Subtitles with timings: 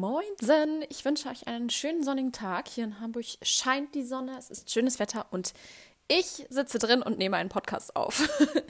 [0.00, 0.82] Moinsen!
[0.88, 2.68] Ich wünsche euch einen schönen sonnigen Tag.
[2.68, 5.52] Hier in Hamburg scheint die Sonne, es ist schönes Wetter und
[6.10, 8.28] ich sitze drin und nehme einen Podcast auf.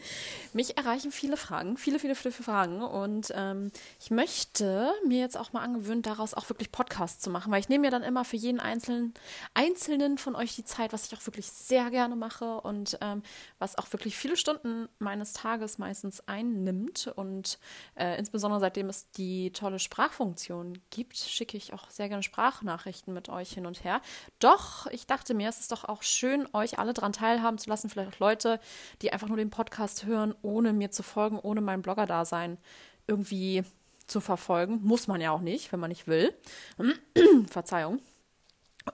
[0.52, 2.82] Mich erreichen viele Fragen, viele, viele, viele Fragen.
[2.82, 7.50] Und ähm, ich möchte mir jetzt auch mal angewöhnen, daraus auch wirklich Podcasts zu machen,
[7.50, 9.14] weil ich nehme mir dann immer für jeden einzelnen,
[9.54, 13.22] einzelnen von euch die Zeit, was ich auch wirklich sehr gerne mache und ähm,
[13.58, 17.10] was auch wirklich viele Stunden meines Tages meistens einnimmt.
[17.16, 17.58] Und
[17.94, 23.30] äh, insbesondere seitdem es die tolle Sprachfunktion gibt, schicke ich auch sehr gerne Sprachnachrichten mit
[23.30, 24.02] euch hin und her.
[24.40, 27.68] Doch, ich dachte mir, es ist doch auch schön, euch alle dran teilzunehmen teilhaben zu
[27.68, 28.60] lassen, vielleicht auch Leute,
[29.02, 32.58] die einfach nur den Podcast hören, ohne mir zu folgen, ohne mein Blogger-Dasein
[33.06, 33.62] irgendwie
[34.06, 34.80] zu verfolgen.
[34.82, 36.34] Muss man ja auch nicht, wenn man nicht will.
[37.48, 38.00] Verzeihung.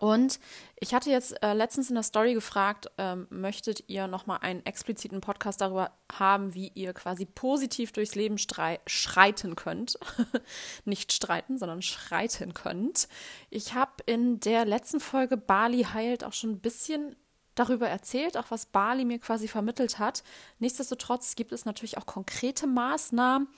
[0.01, 0.41] Und
[0.79, 5.21] ich hatte jetzt äh, letztens in der Story gefragt, ähm, möchtet ihr nochmal einen expliziten
[5.21, 9.99] Podcast darüber haben, wie ihr quasi positiv durchs Leben schreiten könnt.
[10.85, 13.09] Nicht streiten, sondern schreiten könnt.
[13.49, 17.17] Ich habe in der letzten Folge Bali heilt auch schon ein bisschen
[17.57, 20.23] darüber erzählt, auch was Bali mir quasi vermittelt hat.
[20.61, 23.49] Nichtsdestotrotz gibt es natürlich auch konkrete Maßnahmen,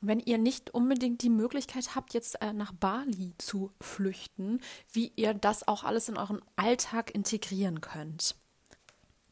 [0.00, 4.60] wenn ihr nicht unbedingt die Möglichkeit habt, jetzt äh, nach Bali zu flüchten,
[4.92, 8.36] wie ihr das auch alles in euren Alltag integrieren könnt.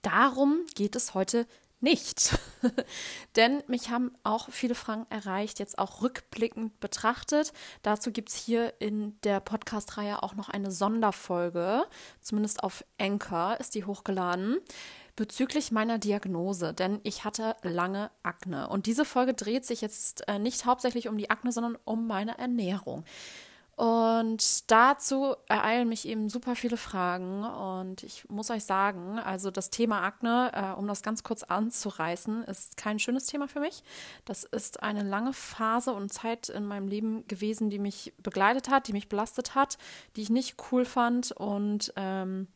[0.03, 1.47] Darum geht es heute
[1.81, 2.39] nicht.
[3.37, 7.53] Denn mich haben auch viele Fragen erreicht, jetzt auch rückblickend betrachtet.
[7.83, 11.85] Dazu gibt es hier in der Podcast-Reihe auch noch eine Sonderfolge,
[12.21, 14.59] zumindest auf Anchor ist die hochgeladen,
[15.17, 16.75] bezüglich meiner Diagnose.
[16.75, 18.69] Denn ich hatte lange Akne.
[18.69, 22.39] Und diese Folge dreht sich jetzt äh, nicht hauptsächlich um die Akne, sondern um meine
[22.39, 23.05] Ernährung.
[23.81, 27.45] Und dazu ereilen mich eben super viele Fragen.
[27.45, 32.45] Und ich muss euch sagen, also das Thema Akne, äh, um das ganz kurz anzureißen,
[32.45, 33.83] ist kein schönes Thema für mich.
[34.27, 38.87] Das ist eine lange Phase und Zeit in meinem Leben gewesen, die mich begleitet hat,
[38.87, 39.79] die mich belastet hat,
[40.15, 41.33] die ich nicht cool fand.
[41.33, 42.49] Und ähm,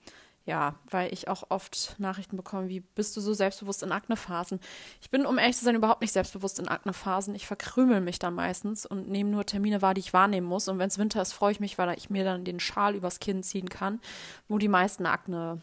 [0.46, 4.60] ja, weil ich auch oft Nachrichten bekomme, wie bist du so selbstbewusst in Aknephasen?
[5.00, 7.34] Ich bin, um ehrlich zu sein, überhaupt nicht selbstbewusst in Aknephasen.
[7.34, 10.68] Ich verkrümel mich dann meistens und nehme nur Termine wahr, die ich wahrnehmen muss.
[10.68, 13.20] Und wenn es Winter ist, freue ich mich, weil ich mir dann den Schal übers
[13.20, 14.00] Kinn ziehen kann,
[14.46, 15.62] wo die meisten Akne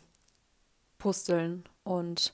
[0.97, 2.33] pusteln und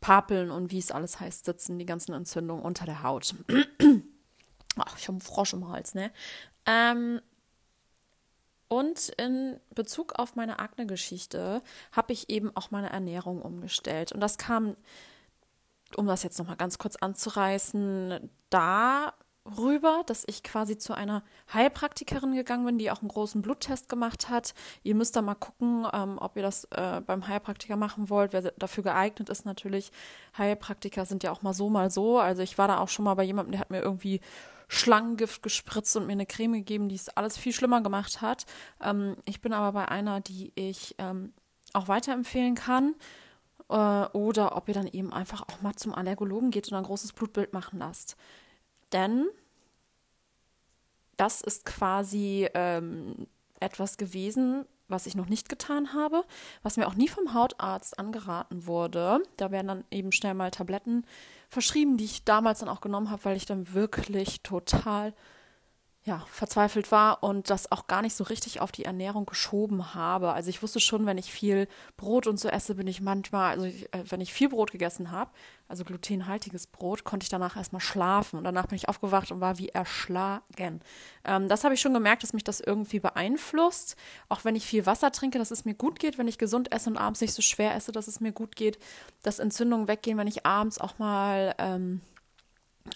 [0.00, 3.34] Papeln und wie es alles heißt, sitzen, die ganzen Entzündungen unter der Haut.
[4.76, 6.10] Ach, ich habe einen Frosch im Hals, ne?
[6.66, 7.20] Ähm,
[8.68, 11.62] und in Bezug auf meine Akne-Geschichte
[11.92, 14.12] habe ich eben auch meine Ernährung umgestellt.
[14.12, 14.74] Und das kam,
[15.96, 21.22] um das jetzt nochmal ganz kurz anzureißen, darüber, dass ich quasi zu einer
[21.52, 24.52] Heilpraktikerin gegangen bin, die auch einen großen Bluttest gemacht hat.
[24.82, 28.32] Ihr müsst da mal gucken, ähm, ob ihr das äh, beim Heilpraktiker machen wollt.
[28.32, 29.92] Wer dafür geeignet ist, natürlich.
[30.36, 32.18] Heilpraktiker sind ja auch mal so, mal so.
[32.18, 34.20] Also ich war da auch schon mal bei jemandem, der hat mir irgendwie
[34.68, 38.46] Schlangengift gespritzt und mir eine Creme gegeben, die es alles viel schlimmer gemacht hat.
[38.82, 41.32] Ähm, ich bin aber bei einer, die ich ähm,
[41.72, 42.94] auch weiterempfehlen kann.
[43.68, 47.12] Äh, oder ob ihr dann eben einfach auch mal zum Allergologen geht und ein großes
[47.12, 48.16] Blutbild machen lasst.
[48.92, 49.26] Denn
[51.16, 53.26] das ist quasi ähm,
[53.60, 56.24] etwas gewesen, was ich noch nicht getan habe,
[56.62, 59.22] was mir auch nie vom Hautarzt angeraten wurde.
[59.36, 61.04] Da werden dann eben schnell mal Tabletten
[61.48, 65.14] verschrieben, die ich damals dann auch genommen habe, weil ich dann wirklich total
[66.06, 70.32] ja, verzweifelt war und das auch gar nicht so richtig auf die Ernährung geschoben habe.
[70.32, 73.64] Also ich wusste schon, wenn ich viel Brot und so esse, bin ich manchmal, also
[73.66, 75.32] ich, äh, wenn ich viel Brot gegessen habe,
[75.66, 79.58] also glutenhaltiges Brot, konnte ich danach erstmal schlafen und danach bin ich aufgewacht und war
[79.58, 80.80] wie erschlagen.
[81.24, 83.96] Ähm, das habe ich schon gemerkt, dass mich das irgendwie beeinflusst.
[84.28, 86.88] Auch wenn ich viel Wasser trinke, dass es mir gut geht, wenn ich gesund esse
[86.88, 88.78] und abends nicht so schwer esse, dass es mir gut geht,
[89.24, 92.00] dass Entzündungen weggehen, wenn ich abends auch mal ähm,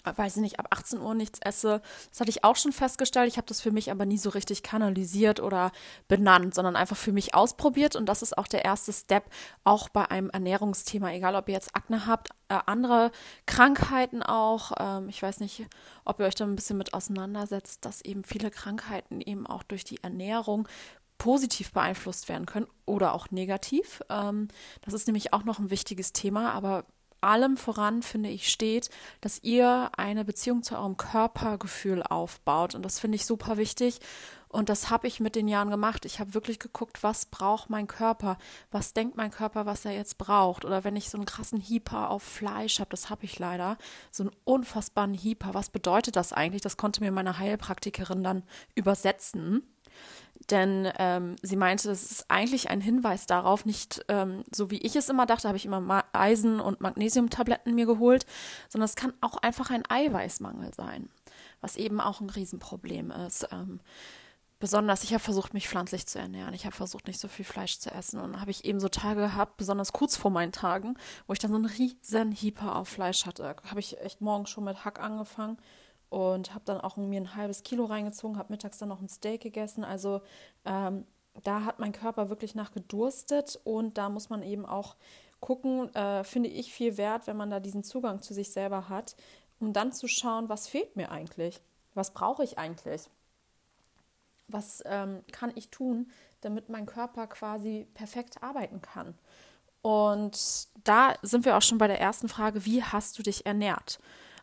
[0.03, 1.81] weiß ich nicht, ab 18 Uhr nichts esse.
[2.09, 3.27] Das hatte ich auch schon festgestellt.
[3.27, 5.71] Ich habe das für mich aber nie so richtig kanalisiert oder
[6.07, 7.95] benannt, sondern einfach für mich ausprobiert.
[7.95, 9.25] Und das ist auch der erste Step,
[9.63, 13.11] auch bei einem Ernährungsthema, egal ob ihr jetzt Akne habt, äh, andere
[13.45, 14.71] Krankheiten auch.
[14.79, 15.65] Ähm, ich weiß nicht,
[16.05, 19.83] ob ihr euch da ein bisschen mit auseinandersetzt, dass eben viele Krankheiten eben auch durch
[19.83, 20.67] die Ernährung
[21.21, 24.01] positiv beeinflusst werden können oder auch negativ.
[24.09, 24.47] Ähm,
[24.81, 26.83] das ist nämlich auch noch ein wichtiges Thema, aber
[27.21, 28.89] allem voran, finde ich, steht,
[29.21, 32.75] dass ihr eine Beziehung zu eurem Körpergefühl aufbaut.
[32.75, 33.99] Und das finde ich super wichtig.
[34.51, 36.03] Und das habe ich mit den Jahren gemacht.
[36.05, 38.37] Ich habe wirklich geguckt, was braucht mein Körper?
[38.69, 40.65] Was denkt mein Körper, was er jetzt braucht?
[40.65, 43.77] Oder wenn ich so einen krassen Hieper auf Fleisch habe, das habe ich leider,
[44.11, 45.53] so einen unfassbaren Hieper.
[45.53, 46.61] Was bedeutet das eigentlich?
[46.61, 48.43] Das konnte mir meine Heilpraktikerin dann
[48.75, 49.63] übersetzen.
[50.51, 54.95] Denn ähm, sie meinte, das ist eigentlich ein Hinweis darauf, nicht ähm, so wie ich
[54.97, 58.25] es immer dachte, habe ich immer Eisen- und Magnesiumtabletten mir geholt,
[58.67, 61.09] sondern es kann auch einfach ein Eiweißmangel sein,
[61.61, 63.47] was eben auch ein Riesenproblem ist.
[63.51, 63.79] Ähm,
[64.59, 66.53] besonders, ich habe versucht, mich pflanzlich zu ernähren.
[66.53, 68.19] Ich habe versucht, nicht so viel Fleisch zu essen.
[68.19, 71.51] Und habe ich eben so Tage gehabt, besonders kurz vor meinen Tagen, wo ich dann
[71.51, 73.43] so einen riesen Hieper auf Fleisch hatte.
[73.45, 75.57] Habe ich echt morgens schon mit Hack angefangen
[76.11, 79.41] und habe dann auch mir ein halbes Kilo reingezogen, habe mittags dann noch ein Steak
[79.41, 79.83] gegessen.
[79.83, 80.21] Also
[80.65, 81.07] ähm,
[81.41, 84.95] da hat mein Körper wirklich nach gedurstet und da muss man eben auch
[85.39, 89.15] gucken, äh, finde ich viel wert, wenn man da diesen Zugang zu sich selber hat,
[89.59, 91.61] um dann zu schauen, was fehlt mir eigentlich,
[91.95, 93.09] was brauche ich eigentlich
[94.53, 96.11] was ähm, kann ich tun,
[96.41, 99.15] damit mein Körper quasi perfekt arbeiten kann.
[99.81, 103.99] Und da sind wir auch schon bei der ersten Frage, wie hast du dich ernährt,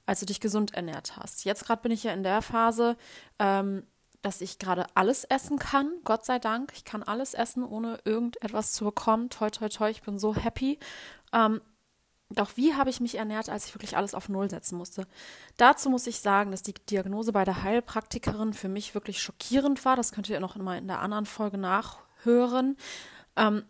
[0.09, 1.45] als du dich gesund ernährt hast?
[1.45, 2.97] Jetzt gerade bin ich ja in der Phase,
[3.39, 3.87] ähm,
[4.23, 6.73] dass ich gerade alles essen kann, Gott sei Dank.
[6.75, 9.29] Ich kann alles essen, ohne irgendetwas zu bekommen.
[9.29, 10.79] Toi, toi, toi, ich bin so happy.
[11.33, 11.61] Ähm,
[12.31, 15.07] doch wie habe ich mich ernährt, als ich wirklich alles auf Null setzen musste?
[15.59, 19.95] Dazu muss ich sagen, dass die Diagnose bei der Heilpraktikerin für mich wirklich schockierend war.
[19.95, 22.77] Das könnt ihr noch mal in der anderen Folge nachhören.
[23.37, 23.65] Ähm,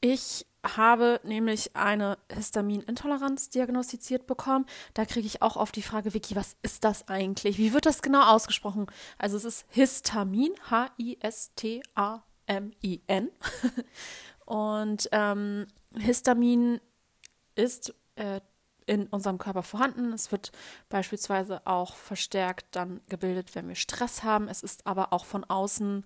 [0.00, 0.46] ich
[0.76, 4.66] habe nämlich eine Histaminintoleranz diagnostiziert bekommen.
[4.94, 7.58] Da kriege ich auch oft die Frage, Vicky, was ist das eigentlich?
[7.58, 8.86] Wie wird das genau ausgesprochen?
[9.18, 11.30] Also es ist Histamin, H-I-S-T-A-M-I-N.
[14.46, 15.66] Und ähm,
[15.98, 16.80] Histamin
[17.54, 18.40] ist äh,
[18.86, 20.12] in unserem Körper vorhanden.
[20.12, 20.52] Es wird
[20.88, 24.48] beispielsweise auch verstärkt dann gebildet, wenn wir Stress haben.
[24.48, 26.04] Es ist aber auch von außen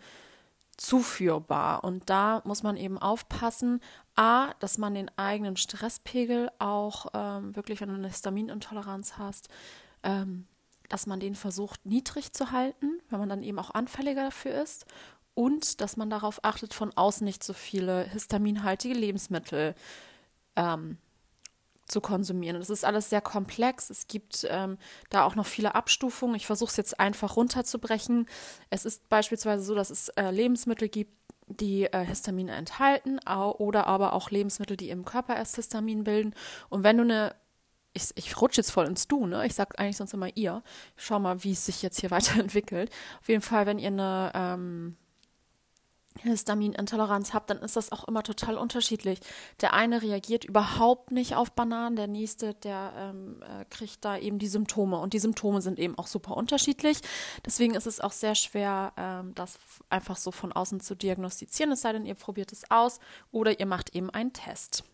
[0.81, 1.85] zuführbar.
[1.85, 3.81] Und da muss man eben aufpassen,
[4.17, 9.51] a, dass man den eigenen Stresspegel auch ähm, wirklich, wenn du eine Histaminintoleranz hast,
[10.03, 10.47] ähm,
[10.89, 14.87] dass man den versucht niedrig zu halten, weil man dann eben auch anfälliger dafür ist
[15.35, 19.75] und dass man darauf achtet, von außen nicht so viele histaminhaltige Lebensmittel
[20.57, 20.97] ähm,
[21.91, 22.59] zu konsumieren.
[22.59, 23.91] Das ist alles sehr komplex.
[23.91, 24.79] Es gibt ähm,
[25.11, 26.37] da auch noch viele Abstufungen.
[26.37, 28.27] Ich versuche es jetzt einfach runterzubrechen.
[28.71, 31.13] Es ist beispielsweise so, dass es äh, Lebensmittel gibt,
[31.47, 36.35] die äh, Histamin enthalten oder aber auch Lebensmittel, die im Körper erst Histamin bilden.
[36.69, 37.35] Und wenn du eine
[37.93, 39.45] ich, ich rutsche jetzt voll ins Du, ne?
[39.47, 40.63] Ich sage eigentlich sonst immer ihr.
[40.97, 42.91] Schau mal, wie es sich jetzt hier weiterentwickelt.
[43.21, 44.97] Auf jeden Fall, wenn ihr eine ähm,
[46.19, 49.21] Histaminintoleranz habt, dann ist das auch immer total unterschiedlich.
[49.61, 54.39] Der eine reagiert überhaupt nicht auf Bananen, der nächste, der ähm, äh, kriegt da eben
[54.39, 54.99] die Symptome.
[54.99, 56.99] Und die Symptome sind eben auch super unterschiedlich.
[57.45, 59.59] Deswegen ist es auch sehr schwer, ähm, das
[59.89, 63.67] einfach so von außen zu diagnostizieren, es sei denn, ihr probiert es aus oder ihr
[63.67, 64.85] macht eben einen Test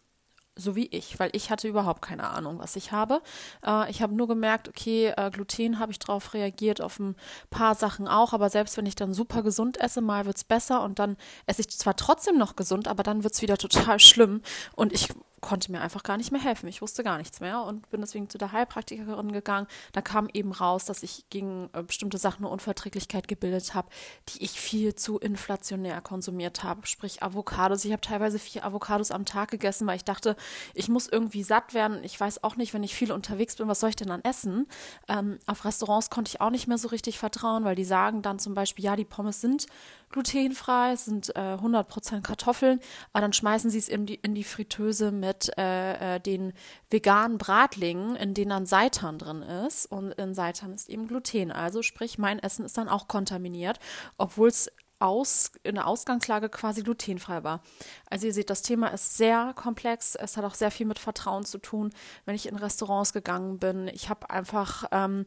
[0.57, 3.21] so wie ich, weil ich hatte überhaupt keine Ahnung, was ich habe.
[3.65, 7.15] Äh, ich habe nur gemerkt, okay, äh, Gluten habe ich drauf reagiert, auf ein
[7.51, 10.83] paar Sachen auch, aber selbst wenn ich dann super gesund esse, mal wird es besser
[10.83, 11.17] und dann
[11.47, 14.43] esse ich zwar trotzdem noch gesund, aber dann wird es wieder total schlimm
[14.75, 15.11] und ich
[15.47, 16.69] konnte mir einfach gar nicht mehr helfen.
[16.69, 19.69] Ich wusste gar nichts mehr und bin deswegen zu der Heilpraktikerin gegangen.
[19.93, 23.89] Da kam eben raus, dass ich gegen äh, bestimmte Sachen eine Unverträglichkeit gebildet habe,
[24.29, 26.85] die ich viel zu inflationär konsumiert habe.
[26.89, 27.85] Sprich Avocados.
[27.85, 30.35] Ich habe teilweise vier Avocados am Tag gegessen, weil ich dachte,
[30.75, 32.03] ich muss irgendwie satt werden.
[32.03, 34.67] Ich weiß auch nicht, wenn ich viel unterwegs bin, was soll ich denn dann essen?
[35.07, 38.41] Ähm, auf Restaurants konnte ich auch nicht mehr so richtig vertrauen, weil die sagen dann
[38.41, 39.67] zum Beispiel, ja, die Pommes sind
[40.11, 42.81] glutenfrei, es sind äh, 100% Kartoffeln,
[43.13, 46.53] aber dann schmeißen sie es in die, in die Fritteuse mit äh, äh, den
[46.91, 49.87] veganen Bratlingen, in denen dann Seitan drin ist.
[49.87, 53.79] Und in Seitan ist eben Gluten, also sprich mein Essen ist dann auch kontaminiert,
[54.17, 57.63] obwohl es aus, in der Ausgangslage quasi glutenfrei war.
[58.09, 60.15] Also ihr seht, das Thema ist sehr komplex.
[60.15, 61.91] Es hat auch sehr viel mit Vertrauen zu tun.
[62.25, 65.27] Wenn ich in Restaurants gegangen bin, ich habe einfach ähm,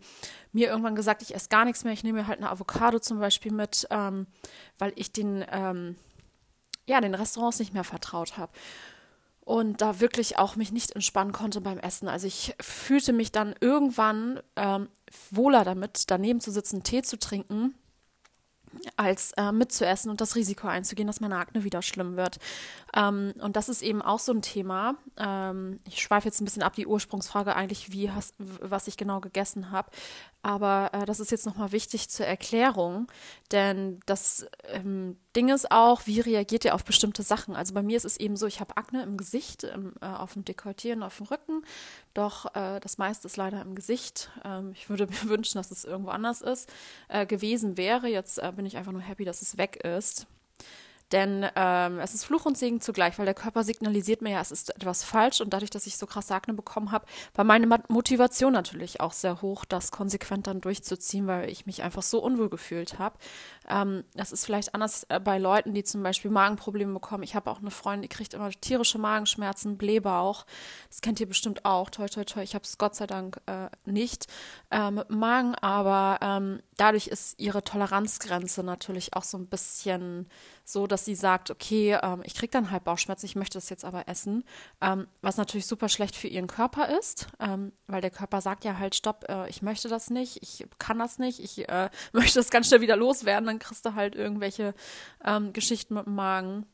[0.51, 1.93] mir irgendwann gesagt, ich esse gar nichts mehr.
[1.93, 4.27] Ich nehme mir halt eine Avocado zum Beispiel mit, ähm,
[4.79, 5.95] weil ich den, ähm,
[6.87, 8.51] ja, den Restaurants nicht mehr vertraut habe
[9.45, 12.07] und da wirklich auch mich nicht entspannen konnte beim Essen.
[12.07, 14.89] Also ich fühlte mich dann irgendwann ähm,
[15.31, 17.75] wohler damit, daneben zu sitzen, Tee zu trinken
[18.97, 22.37] als äh, mitzuessen und das Risiko einzugehen, dass meine Akne wieder schlimm wird.
[22.95, 24.95] Ähm, und das ist eben auch so ein Thema.
[25.17, 29.19] Ähm, ich schweife jetzt ein bisschen ab die Ursprungsfrage eigentlich, wie hast, was ich genau
[29.19, 29.89] gegessen habe.
[30.41, 33.07] Aber äh, das ist jetzt nochmal wichtig zur Erklärung,
[33.51, 37.55] denn das ähm, Ding ist auch, wie reagiert ihr auf bestimmte Sachen?
[37.55, 40.33] Also bei mir ist es eben so, ich habe Akne im Gesicht, im, äh, auf
[40.33, 41.63] dem Dekolleté auf dem Rücken,
[42.13, 44.31] doch äh, das meiste ist leider im Gesicht.
[44.45, 46.71] Ähm, ich würde mir wünschen, dass es irgendwo anders ist,
[47.09, 48.07] äh, gewesen wäre.
[48.07, 50.25] Jetzt äh, bin ich einfach nur happy, dass es weg ist.
[51.11, 54.51] Denn ähm, es ist Fluch und Segen zugleich, weil der Körper signalisiert mir ja, es
[54.51, 55.41] ist etwas falsch.
[55.41, 59.41] Und dadurch, dass ich so krass Akne bekommen habe, war meine Motivation natürlich auch sehr
[59.41, 63.17] hoch, das konsequent dann durchzuziehen, weil ich mich einfach so unwohl gefühlt habe.
[63.67, 67.23] Ähm, das ist vielleicht anders äh, bei Leuten, die zum Beispiel Magenprobleme bekommen.
[67.23, 70.45] Ich habe auch eine Freundin, die kriegt immer tierische Magenschmerzen, Blähbauch.
[70.89, 71.89] Das kennt ihr bestimmt auch.
[71.89, 72.41] Toi, toi, toi.
[72.41, 74.27] Ich habe es Gott sei Dank äh, nicht
[74.71, 80.27] äh, mit Magen, aber ähm, dadurch ist ihre Toleranzgrenze natürlich auch so ein bisschen
[80.63, 83.83] so, dass sie sagt, okay, ähm, ich kriege dann halt Bauchschmerzen, ich möchte das jetzt
[83.83, 84.45] aber essen,
[84.81, 88.77] ähm, was natürlich super schlecht für ihren Körper ist, ähm, weil der Körper sagt ja
[88.77, 92.49] halt, stopp, äh, ich möchte das nicht, ich kann das nicht, ich äh, möchte das
[92.49, 94.73] ganz schnell wieder loswerden, dann kriegst du halt irgendwelche
[95.25, 96.65] ähm, Geschichten mit dem Magen.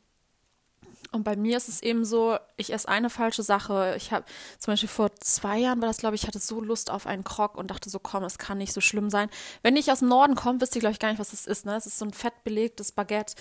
[1.15, 3.95] Und bei mir ist es eben so, ich esse eine falsche Sache.
[3.97, 4.25] Ich habe
[4.59, 7.57] zum Beispiel vor zwei Jahren war das, glaube ich, hatte so Lust auf einen Krog
[7.57, 9.29] und dachte so, komm, es kann nicht so schlimm sein.
[9.63, 11.65] Wenn ich aus dem Norden komme, wisst ihr, glaube ich, gar nicht, was es ist.
[11.65, 11.75] Ne?
[11.75, 13.35] Es ist so ein fettbelegtes Baguette.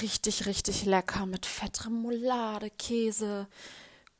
[0.00, 3.48] Richtig, richtig lecker mit Fettremoulade, Käse,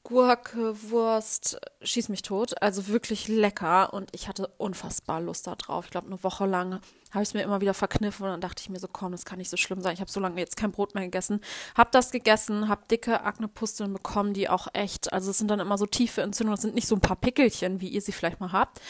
[0.08, 2.62] Gurke, Wurst, schieß mich tot.
[2.62, 5.86] Also wirklich lecker und ich hatte unfassbar Lust darauf.
[5.86, 8.62] Ich glaube, eine Woche lang habe ich es mir immer wieder verkniffen und dann dachte
[8.62, 9.94] ich mir so, komm, das kann nicht so schlimm sein.
[9.94, 11.40] Ich habe so lange jetzt kein Brot mehr gegessen.
[11.76, 15.76] Habe das gegessen, habe dicke Aknepusteln bekommen, die auch echt, also es sind dann immer
[15.76, 18.52] so tiefe Entzündungen, das sind nicht so ein paar Pickelchen, wie ihr sie vielleicht mal
[18.52, 18.80] habt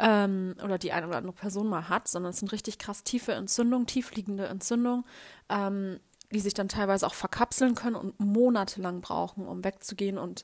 [0.00, 3.32] ähm, oder die eine oder andere Person mal hat, sondern es sind richtig krass tiefe
[3.32, 5.04] Entzündungen, tiefliegende Entzündungen.
[5.48, 6.00] Ähm,
[6.34, 10.18] die sich dann teilweise auch verkapseln können und monatelang brauchen, um wegzugehen.
[10.18, 10.42] Und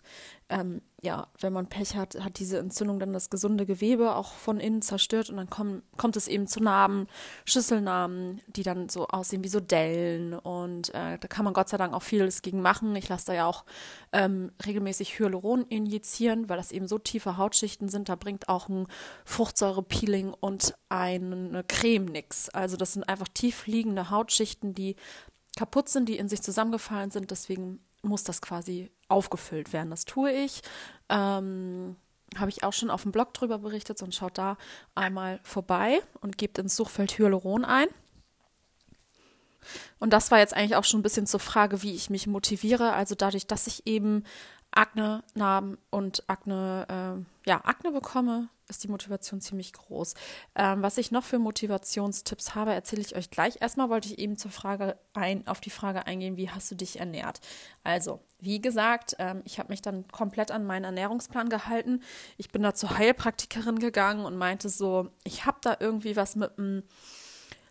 [0.49, 4.61] ähm, ja, wenn man Pech hat, hat diese Entzündung dann das gesunde Gewebe auch von
[4.61, 7.06] innen zerstört und dann komm, kommt es eben zu Narben,
[7.44, 10.35] Schüsselnarben, die dann so aussehen wie so Dellen.
[10.35, 12.94] Und äh, da kann man Gott sei Dank auch vieles gegen machen.
[12.94, 13.64] Ich lasse da ja auch
[14.12, 18.09] ähm, regelmäßig Hyaluron injizieren, weil das eben so tiefe Hautschichten sind.
[18.09, 18.87] Da bringt auch ein
[19.25, 22.49] Fruchtsäurepeeling und eine Creme nix.
[22.49, 24.97] Also das sind einfach tief liegende Hautschichten, die
[25.57, 27.30] kaputt sind, die in sich zusammengefallen sind.
[27.30, 29.90] Deswegen muss das quasi aufgefüllt werden.
[29.90, 30.62] Das tue ich.
[31.09, 31.97] Ähm,
[32.37, 34.57] Habe ich auch schon auf dem Blog drüber berichtet und schaut da
[34.95, 37.88] einmal vorbei und gebt ins Suchfeld Hyaluron ein.
[39.99, 42.92] Und das war jetzt eigentlich auch schon ein bisschen zur Frage, wie ich mich motiviere.
[42.92, 44.25] Also dadurch, dass ich eben
[44.73, 50.15] Akne, Narben und Akne, äh, ja, Akne bekomme, ist die Motivation ziemlich groß.
[50.55, 53.61] Ähm, was ich noch für Motivationstipps habe, erzähle ich euch gleich.
[53.61, 57.00] Erstmal wollte ich eben zur Frage ein, auf die Frage eingehen, wie hast du dich
[57.00, 57.41] ernährt?
[57.83, 62.03] Also, wie gesagt, ähm, ich habe mich dann komplett an meinen Ernährungsplan gehalten.
[62.39, 66.59] Ich bin da zur Heilpraktikerin gegangen und meinte so, ich habe da irgendwie was mit
[66.59, 66.85] einem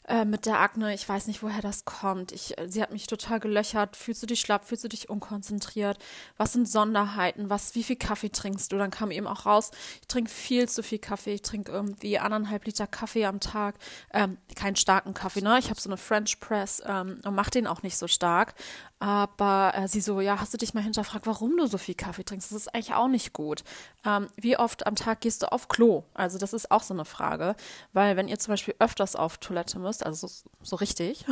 [0.10, 2.32] äh, mit der Akne, ich weiß nicht, woher das kommt.
[2.32, 3.96] Ich, äh, sie hat mich total gelöchert.
[3.96, 4.66] Fühlst du dich schlapp?
[4.66, 6.00] Fühlst du dich unkonzentriert?
[6.36, 7.50] Was sind Sonderheiten?
[7.52, 8.78] Was, wie viel Kaffee trinkst du?
[8.78, 9.70] Dann kam eben auch raus,
[10.02, 11.36] ich trinke viel zu viel Kaffee.
[11.36, 13.76] Ich trinke irgendwie anderthalb Liter Kaffee am Tag.
[14.12, 15.60] Ähm, keinen starken Kaffee, ne?
[15.60, 18.56] Ich habe so eine French Press ähm, und mache den auch nicht so stark.
[19.00, 22.26] Aber äh, sie so, ja, hast du dich mal hinterfragt, warum du so viel Kaffee
[22.26, 22.52] trinkst?
[22.52, 23.64] Das ist eigentlich auch nicht gut.
[24.06, 26.04] Ähm, wie oft am Tag gehst du auf Klo?
[26.14, 27.56] Also das ist auch so eine Frage,
[27.94, 31.26] weil wenn ihr zum Beispiel öfters auf Toilette müsst, also so, so richtig,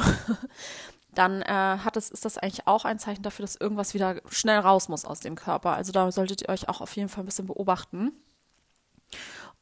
[1.14, 4.60] dann äh, hat es, ist das eigentlich auch ein Zeichen dafür, dass irgendwas wieder schnell
[4.60, 5.74] raus muss aus dem Körper.
[5.74, 8.14] Also da solltet ihr euch auch auf jeden Fall ein bisschen beobachten.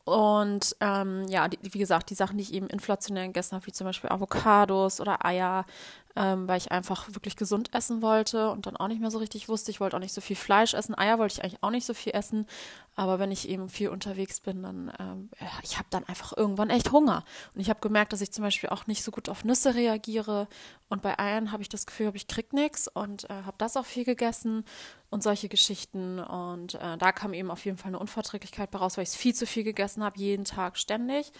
[0.04, 3.72] Und ähm, ja, die, wie gesagt, die Sachen, die ich eben inflationär gegessen habe, wie
[3.72, 5.66] zum Beispiel Avocados oder Eier,
[6.16, 9.50] ähm, weil ich einfach wirklich gesund essen wollte und dann auch nicht mehr so richtig
[9.50, 9.72] wusste.
[9.72, 10.98] Ich wollte auch nicht so viel Fleisch essen.
[10.98, 12.48] Eier wollte ich eigentlich auch nicht so viel essen.
[12.96, 15.30] Aber wenn ich eben viel unterwegs bin, dann, ähm,
[15.64, 17.26] ich habe dann einfach irgendwann echt Hunger.
[17.54, 20.48] Und ich habe gemerkt, dass ich zum Beispiel auch nicht so gut auf Nüsse reagiere.
[20.88, 23.86] Und bei Eiern habe ich das Gefühl, ich krieg nichts und äh, habe das auch
[23.86, 24.64] viel gegessen
[25.10, 26.20] und solche Geschichten.
[26.20, 29.36] Und äh, da kam eben auf jeden Fall eine Unverträglichkeit raus, weil ich es viel
[29.36, 31.34] zu viel gegessen habe, jeden Tag ständig.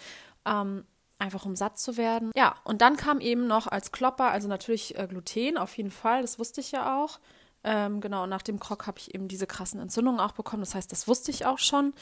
[0.44, 0.84] Ähm,
[1.18, 2.30] einfach um satt zu werden.
[2.36, 6.22] Ja, und dann kam eben noch als Klopper, also natürlich äh, Gluten, auf jeden Fall,
[6.22, 7.18] das wusste ich ja auch.
[7.68, 10.62] Ähm, genau, und nach dem Krog habe ich eben diese krassen Entzündungen auch bekommen.
[10.62, 11.94] Das heißt, das wusste ich auch schon.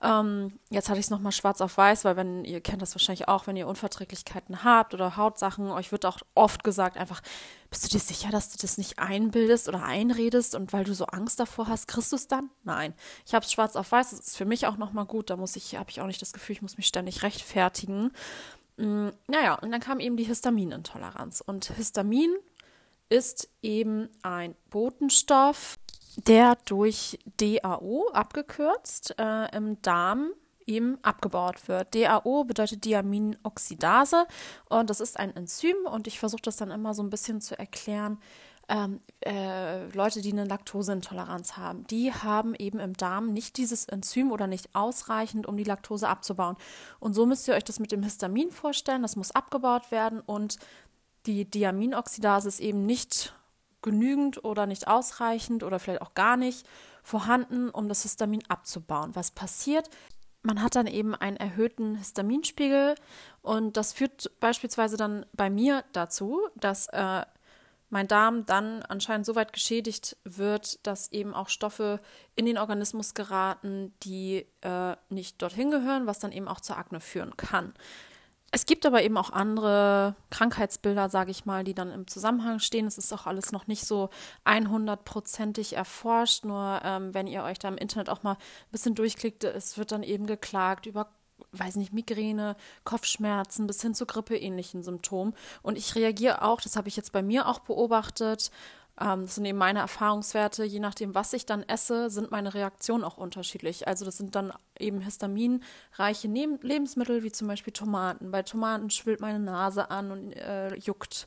[0.00, 3.26] Ähm, jetzt hatte ich es nochmal schwarz auf weiß, weil wenn, ihr kennt das wahrscheinlich
[3.26, 7.20] auch, wenn ihr Unverträglichkeiten habt oder Hautsachen, euch wird auch oft gesagt, einfach,
[7.68, 11.06] bist du dir sicher, dass du das nicht einbildest oder einredest und weil du so
[11.06, 12.50] Angst davor hast, kriegst du es dann?
[12.62, 12.94] Nein.
[13.26, 15.30] Ich habe es schwarz auf weiß, das ist für mich auch nochmal gut.
[15.30, 18.12] Da muss ich, habe ich auch nicht das Gefühl, ich muss mich ständig rechtfertigen.
[18.78, 21.42] Mm, naja, und dann kam eben die Histaminintoleranz.
[21.44, 22.34] Und Histamin
[23.08, 25.78] ist eben ein Botenstoff,
[26.26, 30.30] der durch DAO abgekürzt äh, im Darm
[30.66, 31.94] eben abgebaut wird.
[31.94, 34.26] DAO bedeutet Diaminoxidase
[34.68, 37.58] und das ist ein Enzym und ich versuche das dann immer so ein bisschen zu
[37.58, 38.18] erklären,
[38.68, 44.30] ähm, äh, Leute, die eine Laktoseintoleranz haben, die haben eben im Darm nicht dieses Enzym
[44.30, 46.56] oder nicht ausreichend, um die Laktose abzubauen.
[47.00, 49.02] Und so müsst ihr euch das mit dem Histamin vorstellen.
[49.02, 50.58] Das muss abgebaut werden und
[51.26, 53.34] die Diaminoxidase ist eben nicht
[53.82, 56.66] genügend oder nicht ausreichend oder vielleicht auch gar nicht
[57.02, 59.14] vorhanden, um das Histamin abzubauen.
[59.14, 59.88] Was passiert?
[60.42, 62.94] Man hat dann eben einen erhöhten Histaminspiegel
[63.42, 67.22] und das führt beispielsweise dann bei mir dazu, dass äh,
[67.90, 72.00] mein Darm dann anscheinend so weit geschädigt wird, dass eben auch Stoffe
[72.34, 77.00] in den Organismus geraten, die äh, nicht dorthin gehören, was dann eben auch zur Akne
[77.00, 77.72] führen kann.
[78.50, 82.86] es gibt aber eben auch andere Krankheitsbilder, sage ich mal, die dann im Zusammenhang stehen.
[82.86, 84.08] Es ist auch alles noch nicht so
[84.46, 86.44] 100%ig erforscht.
[86.44, 89.92] Nur ähm, wenn ihr euch da im Internet auch mal ein bisschen durchklickt, es wird
[89.92, 91.10] dann eben geklagt über,
[91.52, 95.34] weiß nicht, Migräne, Kopfschmerzen bis hin zu grippeähnlichen Symptomen.
[95.62, 98.50] Und ich reagiere auch, das habe ich jetzt bei mir auch beobachtet,
[99.00, 100.64] ähm, das sind eben meine Erfahrungswerte.
[100.64, 103.86] Je nachdem, was ich dann esse, sind meine Reaktionen auch unterschiedlich.
[103.86, 108.30] Also das sind dann eben histaminreiche Neb Lebensmittel, wie zum Beispiel Tomaten.
[108.30, 111.26] Bei Tomaten schwillt meine Nase an und äh, juckt.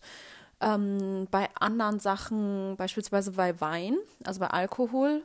[0.59, 5.23] Ähm, bei anderen Sachen, beispielsweise bei Wein, also bei Alkohol,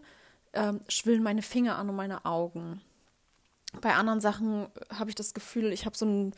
[0.54, 2.80] ähm, schwillen meine Finger an und meine Augen.
[3.80, 6.32] Bei anderen Sachen habe ich das Gefühl, ich habe so ein,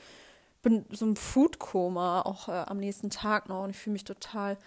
[0.62, 4.58] bin so ein Foodkoma auch äh, am nächsten Tag noch und ich fühle mich total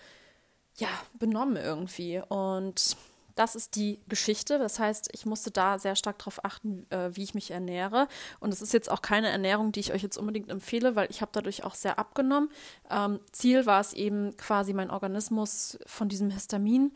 [0.78, 2.22] ja, benommen irgendwie.
[2.28, 2.96] Und
[3.36, 4.60] das ist die Geschichte.
[4.60, 8.08] Das heißt, ich musste da sehr stark darauf achten, äh, wie ich mich ernähre.
[8.40, 11.22] Und es ist jetzt auch keine Ernährung, die ich euch jetzt unbedingt empfehle, weil ich
[11.22, 12.50] habe dadurch auch sehr abgenommen.
[12.90, 16.92] Ähm, Ziel war es eben quasi, meinen Organismus von diesem Histamin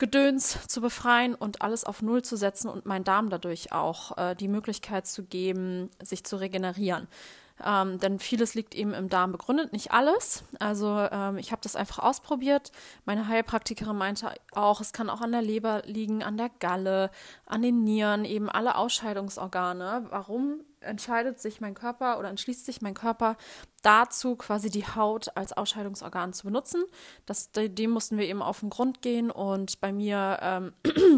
[0.00, 4.34] Gedöns zu befreien und alles auf Null zu setzen und meinen Darm dadurch auch äh,
[4.34, 7.06] die Möglichkeit zu geben, sich zu regenerieren.
[7.64, 10.44] Ähm, denn vieles liegt eben im Darm begründet, nicht alles.
[10.58, 12.72] Also ähm, ich habe das einfach ausprobiert.
[13.04, 17.10] Meine Heilpraktikerin meinte auch, es kann auch an der Leber liegen, an der Galle,
[17.46, 20.06] an den Nieren, eben alle Ausscheidungsorgane.
[20.10, 23.36] Warum entscheidet sich mein Körper oder entschließt sich mein Körper
[23.82, 26.84] dazu, quasi die Haut als Ausscheidungsorgan zu benutzen.
[27.26, 30.72] Das, dem mussten wir eben auf den Grund gehen und bei mir, ähm,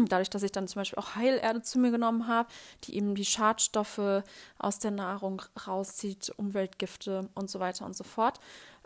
[0.07, 2.49] dadurch, dass ich dann zum Beispiel auch Heilerde zu mir genommen habe,
[2.83, 4.23] die eben die Schadstoffe
[4.57, 8.39] aus der Nahrung rauszieht, Umweltgifte und so weiter und so fort,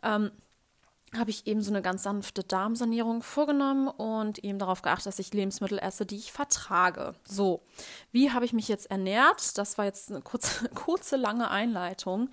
[0.03, 0.31] ähm,
[1.15, 5.33] habe ich eben so eine ganz sanfte Darmsanierung vorgenommen und eben darauf geachtet, dass ich
[5.33, 7.15] Lebensmittel esse, die ich vertrage.
[7.23, 7.61] So,
[8.11, 9.57] wie habe ich mich jetzt ernährt?
[9.57, 12.29] Das war jetzt eine kurze, kurze lange Einleitung.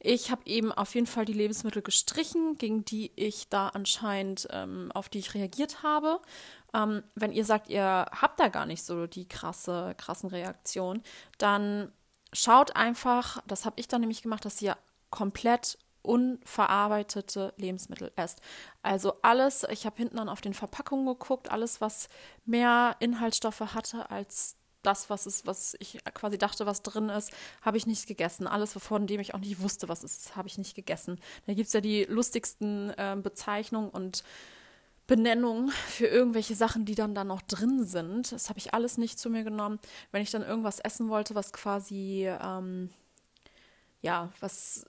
[0.00, 4.92] Ich habe eben auf jeden Fall die Lebensmittel gestrichen, gegen die ich da anscheinend, ähm,
[4.94, 6.20] auf die ich reagiert habe.
[6.74, 11.02] Ähm, wenn ihr sagt, ihr habt da gar nicht so die krasse, krassen Reaktionen,
[11.38, 11.92] dann
[12.32, 14.76] schaut einfach, das habe ich dann nämlich gemacht, dass ihr
[15.10, 18.40] komplett unverarbeitete Lebensmittel esst.
[18.82, 22.08] Also alles, ich habe hinten dann auf den Verpackungen geguckt, alles, was
[22.44, 27.76] mehr Inhaltsstoffe hatte als das, was es, was ich quasi dachte, was drin ist, habe
[27.76, 28.46] ich nicht gegessen.
[28.46, 31.20] Alles, von dem ich auch nicht wusste, was ist, habe ich nicht gegessen.
[31.46, 34.22] Da gibt es ja die lustigsten äh, Bezeichnungen und
[35.08, 38.30] Benennungen für irgendwelche Sachen, die dann da noch drin sind.
[38.30, 39.80] Das habe ich alles nicht zu mir genommen.
[40.12, 42.90] Wenn ich dann irgendwas essen wollte, was quasi, ähm,
[44.02, 44.86] ja, was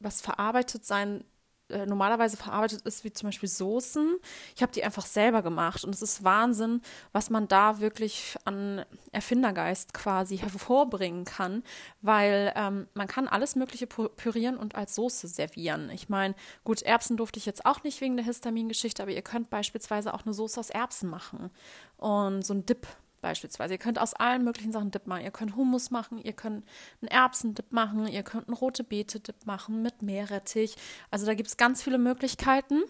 [0.00, 1.24] was verarbeitet sein,
[1.70, 4.16] äh, normalerweise verarbeitet ist, wie zum Beispiel Soßen.
[4.56, 8.84] Ich habe die einfach selber gemacht und es ist Wahnsinn, was man da wirklich an
[9.12, 11.62] Erfindergeist quasi hervorbringen kann,
[12.00, 15.90] weil ähm, man kann alles Mögliche pürieren und als Soße servieren.
[15.90, 19.50] Ich meine, gut, Erbsen durfte ich jetzt auch nicht wegen der Histamingeschichte, aber ihr könnt
[19.50, 21.50] beispielsweise auch eine Soße aus Erbsen machen
[21.96, 22.86] und so ein Dip
[23.20, 23.74] beispielsweise.
[23.74, 25.24] Ihr könnt aus allen möglichen Sachen Dip machen.
[25.24, 26.64] Ihr könnt Hummus machen, ihr könnt
[27.00, 30.76] einen Erbsendip machen, ihr könnt einen rote Beete Dip machen mit Meerrettich.
[31.10, 32.82] Also da gibt es ganz viele Möglichkeiten.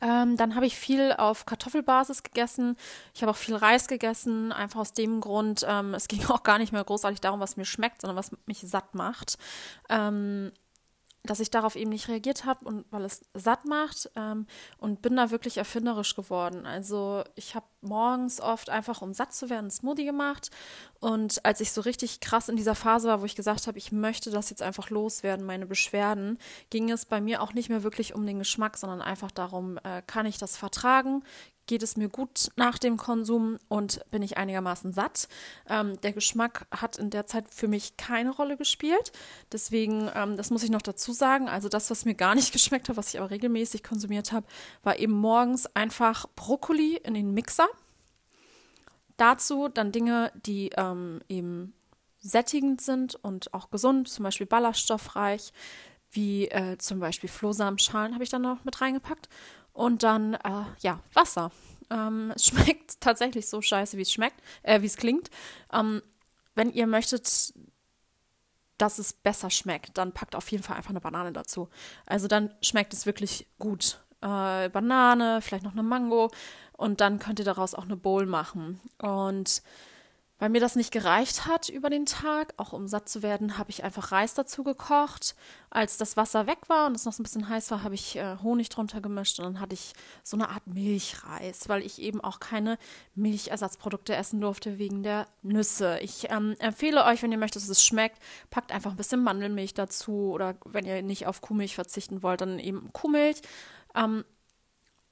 [0.00, 2.76] Ähm, dann habe ich viel auf Kartoffelbasis gegessen.
[3.14, 6.58] Ich habe auch viel Reis gegessen, einfach aus dem Grund, ähm, es ging auch gar
[6.58, 9.38] nicht mehr großartig darum, was mir schmeckt, sondern was mich satt macht.
[9.88, 10.52] Ähm,
[11.24, 14.46] dass ich darauf eben nicht reagiert habe und weil es satt macht ähm,
[14.78, 16.66] und bin da wirklich erfinderisch geworden.
[16.66, 20.50] Also ich habe morgens oft einfach, um satt zu werden, einen Smoothie gemacht
[21.00, 23.90] und als ich so richtig krass in dieser Phase war, wo ich gesagt habe, ich
[23.90, 26.38] möchte das jetzt einfach loswerden, meine Beschwerden,
[26.70, 30.02] ging es bei mir auch nicht mehr wirklich um den Geschmack, sondern einfach darum, äh,
[30.06, 31.22] kann ich das vertragen,
[31.66, 35.28] geht es mir gut nach dem Konsum und bin ich einigermaßen satt.
[35.68, 39.12] Ähm, der Geschmack hat in der Zeit für mich keine Rolle gespielt.
[39.52, 41.48] Deswegen, ähm, das muss ich noch dazu sagen.
[41.48, 44.46] Also das, was mir gar nicht geschmeckt hat, was ich aber regelmäßig konsumiert habe,
[44.82, 47.68] war eben morgens einfach Brokkoli in den Mixer.
[49.16, 51.72] Dazu dann Dinge, die ähm, eben
[52.20, 55.52] sättigend sind und auch gesund, zum Beispiel ballaststoffreich,
[56.10, 59.28] wie äh, zum Beispiel Flohsamenschalen habe ich dann noch mit reingepackt
[59.74, 61.50] und dann, äh, ja, Wasser.
[61.90, 65.28] Ähm, es schmeckt tatsächlich so scheiße, wie es schmeckt, äh, wie es klingt.
[65.70, 66.00] Ähm,
[66.54, 67.52] wenn ihr möchtet,
[68.78, 71.68] dass es besser schmeckt, dann packt auf jeden Fall einfach eine Banane dazu.
[72.06, 74.00] Also dann schmeckt es wirklich gut.
[74.20, 76.30] Äh, Banane, vielleicht noch eine Mango
[76.72, 78.80] und dann könnt ihr daraus auch eine Bowl machen.
[78.98, 79.62] Und
[80.38, 83.70] weil mir das nicht gereicht hat über den Tag, auch um satt zu werden, habe
[83.70, 85.36] ich einfach Reis dazu gekocht.
[85.70, 88.16] Als das Wasser weg war und es noch so ein bisschen heiß war, habe ich
[88.16, 89.92] äh, Honig drunter gemischt und dann hatte ich
[90.22, 92.78] so eine Art Milchreis, weil ich eben auch keine
[93.14, 95.98] Milchersatzprodukte essen durfte wegen der Nüsse.
[96.00, 98.18] Ich ähm, empfehle euch, wenn ihr möchtet, dass es schmeckt,
[98.50, 102.58] packt einfach ein bisschen Mandelmilch dazu oder wenn ihr nicht auf Kuhmilch verzichten wollt, dann
[102.58, 103.40] eben Kuhmilch.
[103.94, 104.24] Ähm,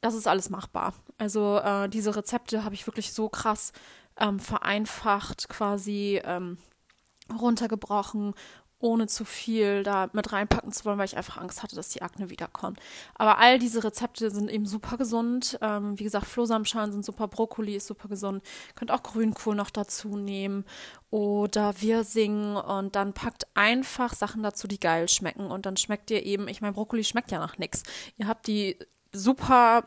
[0.02, 0.94] das ist alles machbar.
[1.16, 3.72] Also äh, diese Rezepte habe ich wirklich so krass
[4.18, 6.58] ähm, vereinfacht quasi ähm,
[7.30, 8.34] runtergebrochen,
[8.82, 12.02] ohne zu viel da mit reinpacken zu wollen, weil ich einfach Angst hatte, dass die
[12.02, 12.80] Akne wiederkommt.
[13.14, 15.56] Aber all diese Rezepte sind eben super gesund.
[15.62, 18.42] Ähm, wie gesagt, Flohsamenschalen sind super, Brokkoli ist super gesund.
[18.74, 20.64] Könnt auch Grünkohl noch dazu nehmen
[21.10, 26.24] oder Wirsing und dann packt einfach Sachen dazu, die geil schmecken und dann schmeckt ihr
[26.26, 27.84] eben, ich meine, Brokkoli schmeckt ja nach nichts.
[28.16, 28.76] Ihr habt die
[29.12, 29.84] super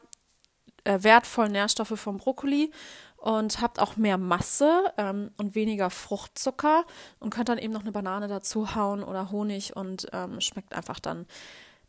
[0.85, 2.71] äh, wertvollen Nährstoffe vom Brokkoli
[3.25, 6.85] und habt auch mehr Masse ähm, und weniger Fruchtzucker
[7.19, 10.99] und könnt dann eben noch eine Banane dazu hauen oder Honig und ähm, schmeckt einfach
[10.99, 11.25] dann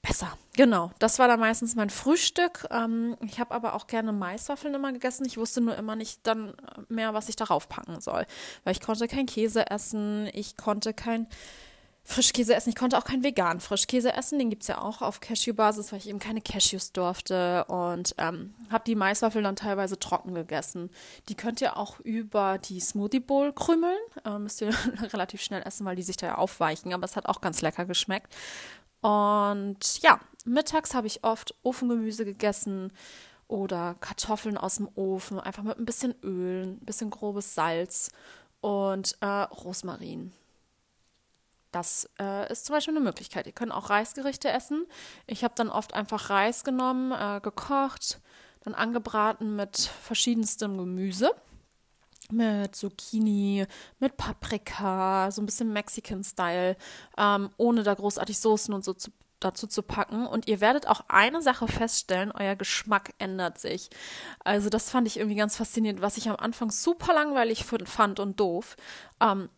[0.01, 0.33] besser.
[0.57, 2.66] Genau, das war dann meistens mein Frühstück.
[2.70, 5.27] Ähm, ich habe aber auch gerne Maiswaffeln immer gegessen.
[5.27, 6.55] Ich wusste nur immer nicht dann
[6.88, 8.25] mehr, was ich darauf packen soll,
[8.64, 11.27] weil ich konnte kein Käse essen, ich konnte kein
[12.09, 12.69] Frischkäse essen.
[12.69, 14.38] Ich konnte auch keinen veganen Frischkäse essen.
[14.38, 17.64] Den gibt es ja auch auf Cashew-Basis, weil ich eben keine Cashews durfte.
[17.64, 20.90] Und ähm, habe die Maiswaffeln dann teilweise trocken gegessen.
[21.29, 23.99] Die könnt ihr auch über die Smoothie Bowl krümeln.
[24.25, 24.71] Ähm, müsst ihr
[25.12, 26.95] relativ schnell essen, weil die sich da ja aufweichen.
[26.95, 28.33] Aber es hat auch ganz lecker geschmeckt.
[29.01, 32.92] Und ja, mittags habe ich oft Ofengemüse gegessen
[33.49, 35.40] oder Kartoffeln aus dem Ofen.
[35.40, 38.11] Einfach mit ein bisschen Öl, ein bisschen grobes Salz
[38.61, 40.33] und äh, Rosmarin.
[41.76, 43.46] Das äh, ist zum Beispiel eine Möglichkeit.
[43.46, 44.86] Ihr könnt auch Reisgerichte essen.
[45.26, 48.18] Ich habe dann oft einfach Reis genommen, äh, gekocht,
[48.64, 51.32] dann angebraten mit verschiedenstem Gemüse.
[52.30, 53.66] Mit Zucchini,
[53.98, 56.78] mit Paprika, so ein bisschen Mexican-Style,
[57.18, 60.26] ähm, ohne da großartig Soßen und so zu, dazu zu packen.
[60.26, 63.90] Und ihr werdet auch eine Sache feststellen, euer Geschmack ändert sich.
[64.44, 68.40] Also das fand ich irgendwie ganz faszinierend, was ich am Anfang super langweilig fand und
[68.40, 68.78] doof.
[69.20, 69.50] Ähm,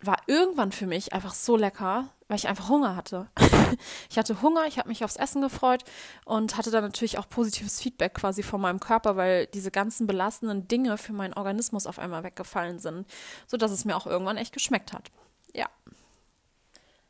[0.00, 3.28] war irgendwann für mich einfach so lecker, weil ich einfach Hunger hatte.
[4.10, 5.84] ich hatte Hunger, ich habe mich aufs Essen gefreut
[6.24, 10.68] und hatte dann natürlich auch positives Feedback quasi von meinem Körper, weil diese ganzen belastenden
[10.68, 13.06] Dinge für meinen Organismus auf einmal weggefallen sind,
[13.46, 15.10] sodass es mir auch irgendwann echt geschmeckt hat.
[15.54, 15.68] Ja.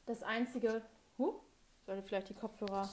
[0.06, 0.82] Das einzige,
[1.18, 1.34] huh,
[1.86, 2.88] sollte vielleicht die Kopfhörer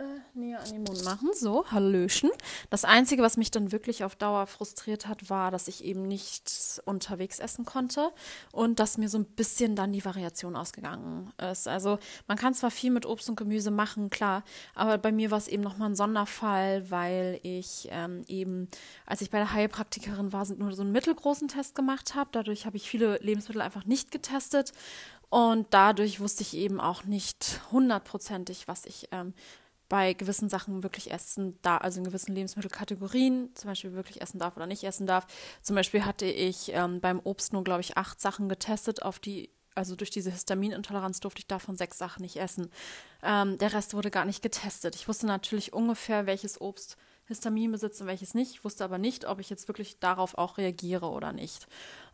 [0.00, 1.30] äh, näher an den Mund machen.
[1.34, 2.30] So, Hallöchen.
[2.70, 6.80] Das Einzige, was mich dann wirklich auf Dauer frustriert hat, war, dass ich eben nicht
[6.86, 8.10] unterwegs essen konnte
[8.50, 11.68] und dass mir so ein bisschen dann die Variation ausgegangen ist.
[11.68, 14.42] Also man kann zwar viel mit Obst und Gemüse machen, klar,
[14.74, 18.68] aber bei mir war es eben nochmal ein Sonderfall, weil ich ähm, eben,
[19.06, 22.30] als ich bei der Heilpraktikerin war, nur so einen mittelgroßen Test gemacht habe.
[22.32, 24.72] Dadurch habe ich viele Lebensmittel einfach nicht getestet
[25.30, 29.32] und dadurch wusste ich eben auch nicht hundertprozentig, was ich ähm,
[29.90, 34.56] bei gewissen Sachen wirklich essen darf, also in gewissen Lebensmittelkategorien zum Beispiel wirklich essen darf
[34.56, 35.26] oder nicht essen darf.
[35.62, 39.50] Zum Beispiel hatte ich ähm, beim Obst nur, glaube ich, acht Sachen getestet, auf die,
[39.74, 42.70] also durch diese Histaminintoleranz durfte ich davon sechs Sachen nicht essen.
[43.22, 44.94] Ähm, der Rest wurde gar nicht getestet.
[44.94, 48.52] Ich wusste natürlich ungefähr, welches Obst Histamin besitzt und welches nicht.
[48.52, 51.66] Ich wusste aber nicht, ob ich jetzt wirklich darauf auch reagiere oder nicht.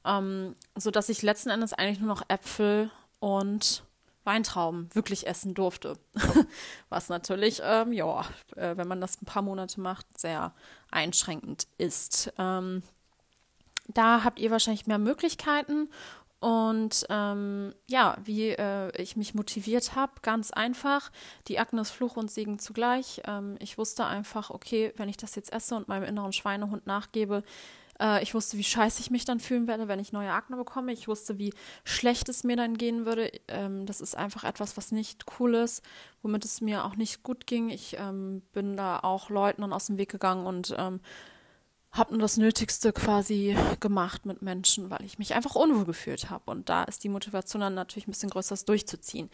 [0.05, 3.83] Ähm, sodass ich letzten Endes eigentlich nur noch Äpfel und
[4.27, 5.99] Weintrauben wirklich essen durfte.
[6.89, 8.23] Was natürlich, ähm, ja,
[8.57, 10.53] äh, wenn man das ein paar Monate macht, sehr
[10.91, 12.33] einschränkend ist.
[12.39, 12.83] Ähm,
[13.89, 15.89] da habt ihr wahrscheinlich mehr Möglichkeiten.
[16.39, 21.11] Und ähm, ja, wie äh, ich mich motiviert habe, ganz einfach.
[21.49, 23.23] Die Akne ist Fluch und Segen zugleich.
[23.27, 27.43] Ähm, ich wusste einfach, okay, wenn ich das jetzt esse und meinem inneren Schweinehund nachgebe,
[28.01, 30.93] äh, ich wusste, wie scheiße ich mich dann fühlen werde, wenn ich neue Akne bekomme.
[30.93, 31.53] Ich wusste, wie
[31.85, 33.31] schlecht es mir dann gehen würde.
[33.49, 35.83] Ähm, das ist einfach etwas, was nicht cool ist,
[36.23, 37.69] womit es mir auch nicht gut ging.
[37.69, 41.01] Ich ähm, bin da auch Leuten dann aus dem Weg gegangen und ähm,
[41.97, 46.51] habe nur das Nötigste quasi gemacht mit Menschen, weil ich mich einfach unwohl gefühlt habe.
[46.51, 49.31] Und da ist die Motivation dann natürlich ein bisschen größer, das durchzuziehen.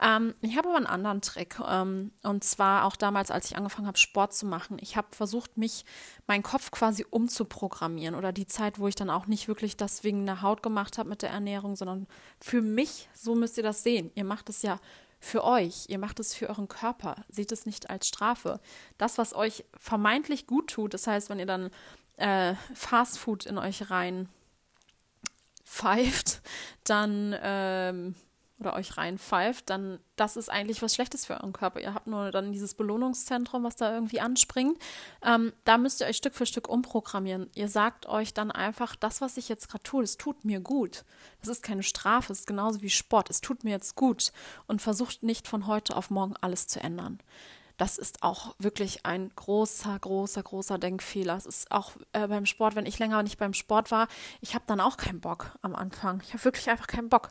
[0.00, 1.56] Ähm, ich habe aber einen anderen Trick.
[1.66, 4.78] Ähm, und zwar auch damals, als ich angefangen habe, Sport zu machen.
[4.80, 5.84] Ich habe versucht, mich,
[6.26, 8.14] meinen Kopf quasi umzuprogrammieren.
[8.14, 11.08] Oder die Zeit, wo ich dann auch nicht wirklich das wegen der Haut gemacht habe
[11.08, 12.06] mit der Ernährung, sondern
[12.40, 14.10] für mich, so müsst ihr das sehen.
[14.14, 14.78] Ihr macht es ja
[15.24, 15.86] für euch.
[15.88, 17.24] Ihr macht es für euren Körper.
[17.28, 18.60] Seht es nicht als Strafe.
[18.98, 21.70] Das, was euch vermeintlich gut tut, das heißt, wenn ihr dann
[22.16, 24.28] äh, Fastfood in euch rein
[25.64, 26.40] pfeift,
[26.84, 28.14] dann ähm,
[28.60, 31.80] oder euch reinpfeift, dann das ist eigentlich was Schlechtes für euren Körper.
[31.80, 34.78] Ihr habt nur dann dieses Belohnungszentrum, was da irgendwie anspringt.
[35.24, 37.50] Ähm, da müsst ihr euch Stück für Stück umprogrammieren.
[37.54, 41.04] Ihr sagt euch dann einfach, das, was ich jetzt gerade tue, das tut mir gut.
[41.40, 43.28] Das ist keine Strafe, es ist genauso wie Sport.
[43.28, 44.32] Es tut mir jetzt gut.
[44.66, 47.18] Und versucht nicht von heute auf morgen alles zu ändern.
[47.76, 51.36] Das ist auch wirklich ein großer, großer, großer Denkfehler.
[51.36, 54.06] Es ist auch äh, beim Sport, wenn ich länger nicht beim Sport war,
[54.40, 56.22] ich habe dann auch keinen Bock am Anfang.
[56.24, 57.30] Ich habe wirklich einfach keinen Bock.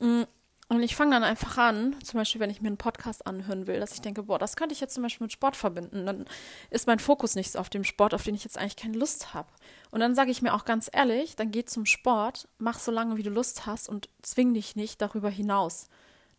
[0.00, 0.22] Mm,
[0.68, 3.78] und ich fange dann einfach an, zum Beispiel, wenn ich mir einen Podcast anhören will,
[3.78, 6.06] dass ich denke, boah, das könnte ich jetzt zum Beispiel mit Sport verbinden.
[6.06, 6.24] Dann
[6.70, 9.48] ist mein Fokus nicht auf dem Sport, auf den ich jetzt eigentlich keine Lust habe.
[9.92, 13.16] Und dann sage ich mir auch ganz ehrlich, dann geh zum Sport, mach so lange,
[13.16, 15.88] wie du Lust hast und zwing dich nicht darüber hinaus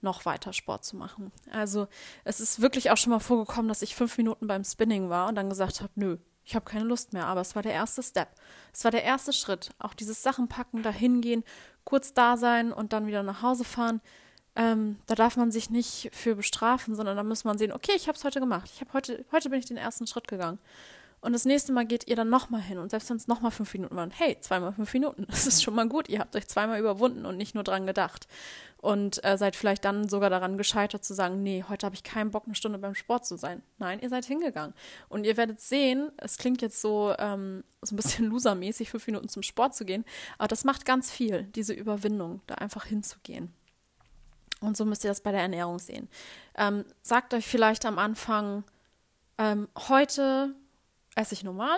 [0.01, 1.31] noch weiter Sport zu machen.
[1.51, 1.87] Also
[2.23, 5.35] es ist wirklich auch schon mal vorgekommen, dass ich fünf Minuten beim Spinning war und
[5.35, 7.25] dann gesagt habe, nö, ich habe keine Lust mehr.
[7.25, 8.29] Aber es war der erste Step.
[8.73, 9.71] Es war der erste Schritt.
[9.79, 11.43] Auch dieses Sachen packen, dahin gehen,
[11.83, 14.01] kurz da sein und dann wieder nach Hause fahren.
[14.55, 18.07] Ähm, da darf man sich nicht für bestrafen, sondern da muss man sehen, okay, ich
[18.07, 18.71] habe es heute gemacht.
[18.73, 20.57] Ich habe heute, heute bin ich den ersten Schritt gegangen.
[21.19, 22.77] Und das nächste Mal geht ihr dann nochmal hin.
[22.77, 25.73] Und selbst wenn es nochmal fünf Minuten waren, hey, zweimal fünf Minuten, das ist schon
[25.73, 26.09] mal gut.
[26.09, 28.27] Ihr habt euch zweimal überwunden und nicht nur dran gedacht.
[28.79, 32.29] Und äh, seid vielleicht dann sogar daran gescheitert zu sagen, nee, heute habe ich keinen
[32.29, 33.63] Bock, eine Stunde beim Sport zu sein.
[33.79, 34.75] Nein, ihr seid hingegangen.
[35.09, 39.29] Und ihr werdet sehen, es klingt jetzt so, ähm, so ein bisschen losermäßig, fünf Minuten
[39.29, 40.05] zum Sport zu gehen.
[40.37, 43.51] Aber das macht ganz viel, diese Überwindung, da einfach hinzugehen.
[44.61, 46.07] Und so müsst ihr das bei der Ernährung sehen.
[46.55, 48.63] Ähm, sagt euch vielleicht am Anfang,
[49.37, 50.55] ähm, heute
[51.17, 51.77] esse ich normal,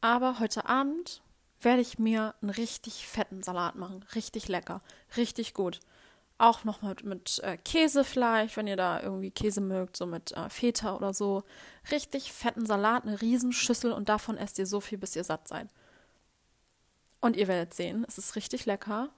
[0.00, 1.22] aber heute Abend
[1.60, 4.04] werde ich mir einen richtig fetten Salat machen.
[4.14, 4.80] Richtig lecker,
[5.16, 5.80] richtig gut.
[6.38, 10.32] Auch noch mit, mit äh, Käse vielleicht, wenn ihr da irgendwie Käse mögt, so mit
[10.32, 11.42] äh, Feta oder so.
[11.90, 15.68] Richtig fetten Salat, eine Riesenschüssel und davon esst ihr so viel, bis ihr satt seid.
[17.20, 19.08] Und ihr werdet sehen, es ist richtig lecker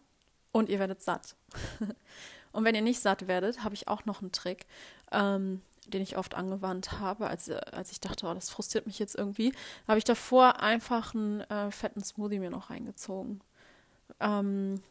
[0.53, 1.35] und ihr werdet satt.
[2.53, 4.67] und wenn ihr nicht satt werdet, habe ich auch noch einen Trick.
[5.11, 9.17] Ähm, den ich oft angewandt habe, als, als ich dachte, oh, das frustriert mich jetzt
[9.17, 9.53] irgendwie,
[9.87, 13.41] habe ich davor einfach einen äh, fetten Smoothie mir noch reingezogen.
[14.21, 14.83] Ähm,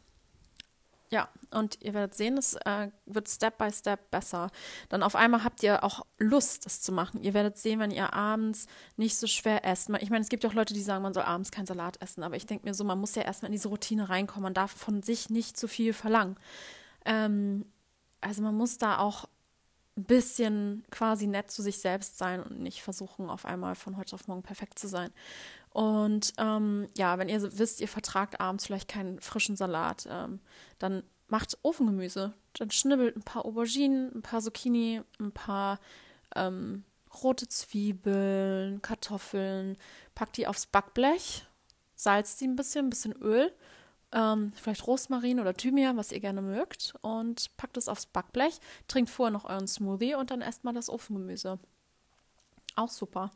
[1.10, 4.50] ja, und ihr werdet sehen, es äh, wird Step by Step besser.
[4.90, 7.22] Dann auf einmal habt ihr auch Lust, das zu machen.
[7.22, 9.88] Ihr werdet sehen, wenn ihr abends nicht so schwer esst.
[10.00, 12.22] Ich meine, es gibt ja auch Leute, die sagen, man soll abends keinen Salat essen,
[12.22, 14.42] aber ich denke mir so, man muss ja erstmal in diese Routine reinkommen.
[14.42, 16.36] Man darf von sich nicht zu viel verlangen.
[17.06, 17.64] Ähm,
[18.20, 19.28] also man muss da auch
[20.04, 24.28] bisschen quasi nett zu sich selbst sein und nicht versuchen, auf einmal von heute auf
[24.28, 25.10] morgen perfekt zu sein.
[25.70, 30.40] Und ähm, ja, wenn ihr wisst, ihr vertragt abends vielleicht keinen frischen Salat, ähm,
[30.78, 32.32] dann macht Ofengemüse.
[32.54, 35.78] Dann schnibbelt ein paar Auberginen, ein paar Zucchini, ein paar
[36.34, 36.84] ähm,
[37.22, 39.76] rote Zwiebeln, Kartoffeln,
[40.14, 41.46] packt die aufs Backblech,
[41.94, 43.52] salzt die ein bisschen, ein bisschen Öl
[44.12, 49.10] ähm, vielleicht Rosmarin oder Thymian, was ihr gerne mögt, und packt es aufs Backblech, trinkt
[49.10, 51.58] vorher noch euren Smoothie und dann esst mal das Ofengemüse.
[52.76, 53.30] Auch super.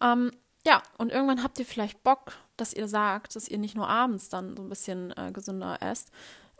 [0.00, 0.32] Ähm,
[0.64, 4.28] ja, und irgendwann habt ihr vielleicht Bock, dass ihr sagt, dass ihr nicht nur abends
[4.28, 6.10] dann so ein bisschen äh, gesünder esst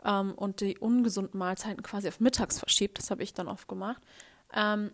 [0.03, 2.97] ähm, und die ungesunden Mahlzeiten quasi auf mittags verschiebt.
[2.97, 4.01] Das habe ich dann oft gemacht.
[4.53, 4.91] Ähm,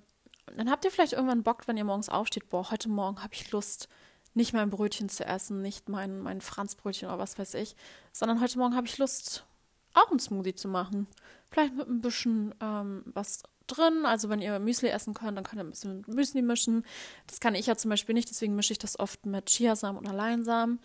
[0.55, 3.51] dann habt ihr vielleicht irgendwann Bock, wenn ihr morgens aufsteht, boah, heute Morgen habe ich
[3.51, 3.89] Lust,
[4.37, 7.75] nicht mein Brötchen zu essen, nicht mein, mein Franzbrötchen oder was weiß ich,
[8.13, 9.45] sondern heute Morgen habe ich Lust,
[9.93, 11.07] auch einen Smoothie zu machen.
[11.51, 14.05] Vielleicht mit ein bisschen ähm, was drin.
[14.05, 16.85] Also wenn ihr Müsli essen könnt, dann könnt ihr ein bisschen Müsli mischen.
[17.25, 20.13] Das kann ich ja zum Beispiel nicht, deswegen mische ich das oft mit Chiasamen oder
[20.13, 20.79] Leinsamen.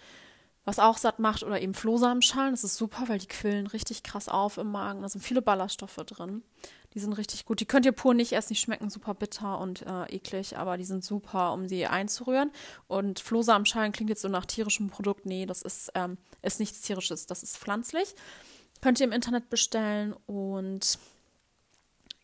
[0.64, 2.52] Was auch satt macht oder eben Flohsamenschalen.
[2.52, 5.02] Das ist super, weil die quillen richtig krass auf im Magen.
[5.02, 6.42] Da sind viele Ballaststoffe drin.
[6.94, 7.60] Die sind richtig gut.
[7.60, 8.52] Die könnt ihr pur nicht essen.
[8.52, 12.50] Die schmecken super bitter und äh, eklig, aber die sind super, um sie einzurühren.
[12.86, 15.26] Und Flohsamenschalen klingt jetzt so nach tierischem Produkt.
[15.26, 17.26] Nee, das ist, ähm, ist nichts tierisches.
[17.26, 18.14] Das ist pflanzlich.
[18.80, 20.98] Könnt ihr im Internet bestellen und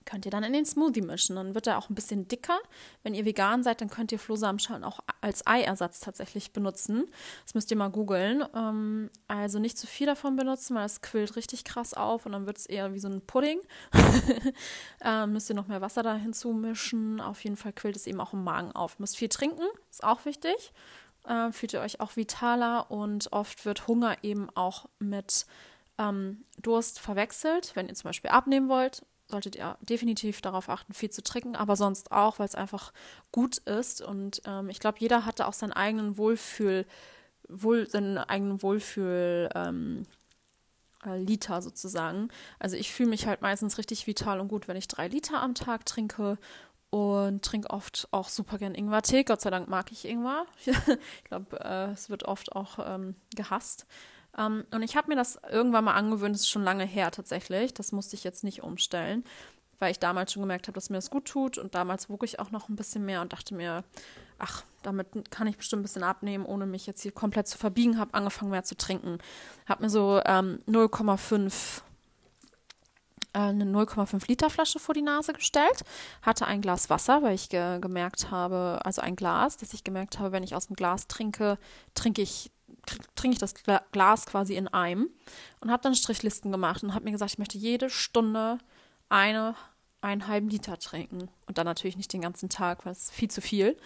[0.09, 1.37] könnt ihr dann in den Smoothie mischen.
[1.37, 2.59] Dann wird er auch ein bisschen dicker.
[3.03, 7.11] Wenn ihr vegan seid, dann könnt ihr Flohsamenschalen auch als Eiersatz tatsächlich benutzen.
[7.45, 8.43] Das müsst ihr mal googeln.
[8.55, 12.47] Ähm, also nicht zu viel davon benutzen, weil es quillt richtig krass auf und dann
[12.47, 13.61] wird es eher wie so ein Pudding.
[15.05, 17.21] ähm, müsst ihr noch mehr Wasser da hinzumischen.
[17.21, 18.99] Auf jeden Fall quillt es eben auch im Magen auf.
[18.99, 20.73] Müsst viel trinken, ist auch wichtig.
[21.27, 25.45] Äh, fühlt ihr euch auch vitaler und oft wird Hunger eben auch mit
[25.99, 27.73] ähm, Durst verwechselt.
[27.75, 31.77] Wenn ihr zum Beispiel abnehmen wollt, solltet ihr definitiv darauf achten, viel zu trinken, aber
[31.77, 32.93] sonst auch, weil es einfach
[33.31, 34.01] gut ist.
[34.01, 36.87] Und ähm, ich glaube, jeder hatte auch seinen eigenen Wohlfühl,
[37.49, 39.51] wohl, seinen eigenen Wohlfühl.
[39.55, 40.05] Ähm,
[41.05, 42.29] äh, Liter sozusagen.
[42.59, 45.55] Also ich fühle mich halt meistens richtig vital und gut, wenn ich drei Liter am
[45.55, 46.39] Tag trinke
[46.91, 49.25] und trinke oft auch super gern Ingwer-Tee.
[49.25, 50.47] Gott sei Dank mag ich Ingwer.
[50.67, 53.87] ich glaube, äh, es wird oft auch ähm, gehasst.
[54.39, 57.75] Ähm, und ich habe mir das irgendwann mal angewöhnt, das ist schon lange her tatsächlich.
[57.75, 59.25] Das musste ich jetzt nicht umstellen,
[59.79, 61.59] weil ich damals schon gemerkt habe, dass mir das gut tut.
[61.59, 63.85] Und damals wog ich auch noch ein bisschen mehr und dachte mir,
[64.39, 67.99] ach, damit kann ich bestimmt ein bisschen abnehmen, ohne mich jetzt hier komplett zu verbiegen.
[67.99, 69.19] Habe angefangen mehr zu trinken.
[69.67, 71.83] Habe mir so ähm, 0,5
[73.35, 75.85] äh, eine 0,5 Liter Flasche vor die Nase gestellt,
[76.23, 80.19] hatte ein Glas Wasser, weil ich ge gemerkt habe, also ein Glas, dass ich gemerkt
[80.19, 81.59] habe, wenn ich aus dem Glas trinke,
[81.95, 82.51] trinke ich
[83.17, 83.55] trinke ich das
[83.93, 85.11] Glas quasi in einem
[85.61, 88.59] und habe dann Strichlisten gemacht und habe mir gesagt, ich möchte jede Stunde
[89.09, 89.55] eine
[90.01, 93.41] einen halben Liter trinken und dann natürlich nicht den ganzen Tag, weil es viel zu
[93.41, 93.77] viel.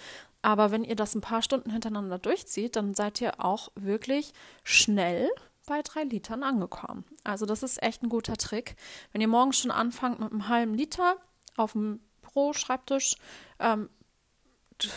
[0.42, 4.32] Aber wenn ihr das ein paar Stunden hintereinander durchzieht, dann seid ihr auch wirklich
[4.64, 5.30] schnell
[5.66, 7.04] bei drei Litern angekommen.
[7.22, 8.76] Also das ist echt ein guter Trick.
[9.12, 11.16] Wenn ihr morgens schon anfangt mit einem halben Liter
[11.56, 13.16] auf dem Büro-Schreibtisch,
[13.60, 13.88] ähm,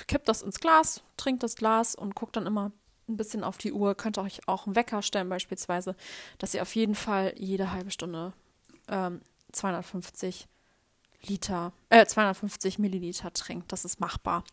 [0.07, 2.71] kippt das ins Glas, trinkt das Glas und guckt dann immer
[3.07, 3.95] ein bisschen auf die Uhr.
[3.95, 5.95] Könnt ihr euch auch einen Wecker stellen beispielsweise,
[6.37, 8.33] dass ihr auf jeden Fall jede halbe Stunde
[8.87, 10.47] ähm, 250
[11.27, 13.71] Liter, äh, 250 Milliliter trinkt.
[13.71, 14.43] Das ist machbar.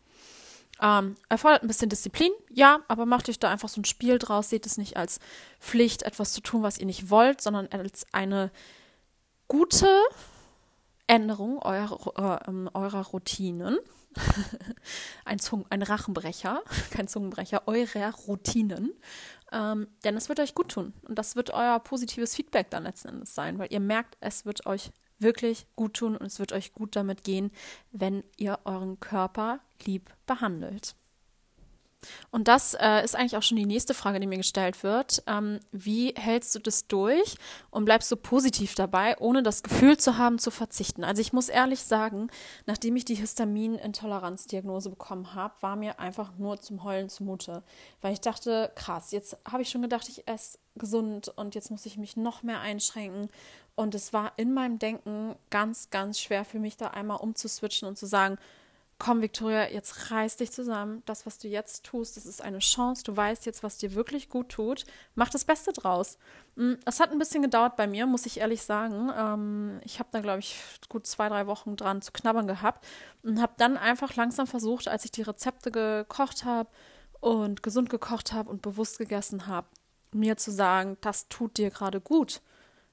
[0.80, 4.50] Ähm, erfordert ein bisschen Disziplin, ja, aber macht euch da einfach so ein Spiel draus.
[4.50, 5.20] Seht es nicht als
[5.60, 8.50] Pflicht, etwas zu tun, was ihr nicht wollt, sondern als eine
[9.48, 9.88] gute
[11.06, 13.78] Änderung eurer, äh, eurer Routinen.
[15.25, 18.92] ein, Zung ein Rachenbrecher, kein Zungenbrecher, eurer Routinen.
[19.53, 20.94] Ähm, denn es wird euch gut tun.
[21.07, 24.66] Und das wird euer positives Feedback dann letzten Endes sein, weil ihr merkt, es wird
[24.66, 27.53] euch wirklich gut tun und es wird euch gut damit gehen,
[27.92, 30.96] wenn ihr euren Körper lieb behandelt.
[32.30, 35.22] Und das äh, ist eigentlich auch schon die nächste Frage, die mir gestellt wird.
[35.26, 37.36] Ähm, wie hältst du das durch
[37.70, 41.04] und bleibst du positiv dabei, ohne das Gefühl zu haben, zu verzichten?
[41.04, 42.28] Also ich muss ehrlich sagen,
[42.66, 47.62] nachdem ich die Histaminintoleranzdiagnose bekommen habe, war mir einfach nur zum Heulen zumute.
[48.00, 51.86] Weil ich dachte, krass, jetzt habe ich schon gedacht, ich esse gesund und jetzt muss
[51.86, 53.28] ich mich noch mehr einschränken.
[53.74, 57.96] Und es war in meinem Denken ganz, ganz schwer für mich, da einmal umzuswitchen und
[57.96, 58.38] zu sagen,
[59.02, 61.02] komm, Victoria, jetzt reiß dich zusammen.
[61.06, 63.02] Das, was du jetzt tust, das ist eine Chance.
[63.02, 64.84] Du weißt jetzt, was dir wirklich gut tut.
[65.16, 66.18] Mach das Beste draus.
[66.54, 69.10] Mm, es hat ein bisschen gedauert bei mir, muss ich ehrlich sagen.
[69.18, 70.56] Ähm, ich habe da, glaube ich,
[70.88, 72.86] gut zwei, drei Wochen dran zu knabbern gehabt
[73.24, 76.70] und habe dann einfach langsam versucht, als ich die Rezepte gekocht habe
[77.18, 79.66] und gesund gekocht habe und bewusst gegessen habe,
[80.12, 82.40] mir zu sagen, das tut dir gerade gut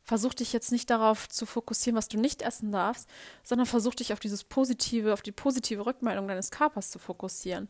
[0.09, 3.07] versuch dich jetzt nicht darauf zu fokussieren, was du nicht essen darfst,
[3.43, 7.69] sondern versuch dich auf dieses positive, auf die positive Rückmeldung deines Körpers zu fokussieren.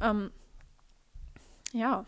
[0.00, 0.30] Ähm,
[1.74, 2.06] ja,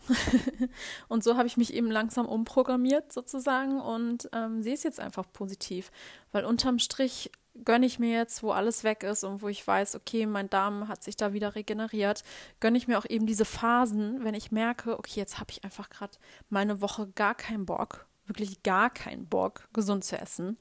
[1.09, 5.31] und so habe ich mich eben langsam umprogrammiert sozusagen und ähm, sehe es jetzt einfach
[5.31, 5.91] positiv,
[6.31, 7.29] weil unterm Strich
[7.63, 10.87] gönne ich mir jetzt, wo alles weg ist und wo ich weiß, okay, mein Darm
[10.87, 12.23] hat sich da wieder regeneriert,
[12.59, 15.89] gönne ich mir auch eben diese Phasen, wenn ich merke, okay, jetzt habe ich einfach
[15.89, 16.17] gerade
[16.49, 20.57] meine Woche gar keinen Bock wirklich gar keinen Bock, gesund zu essen,